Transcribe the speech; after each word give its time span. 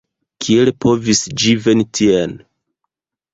Kiel 0.45 0.71
povis 0.85 1.21
ĝi 1.43 1.53
veni 1.67 1.85
tien? 2.01 2.35